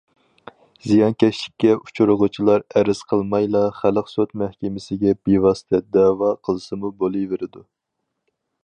[0.91, 7.67] زىيانكەشلىككە ئۇچرىغۇچىلار ئەرز قىلمايلا، خەلق سوت مەھكىمىسىگە بىۋاسىتە دەۋا قىلسىمۇ بولۇۋېرىدۇ.